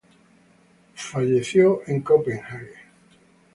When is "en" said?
1.97-2.01